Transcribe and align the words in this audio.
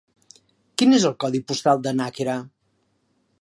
Quin 0.81 0.95
és 0.99 1.05
el 1.09 1.13
codi 1.25 1.41
postal 1.51 1.85
de 1.89 1.93
Nàquera? 1.99 2.39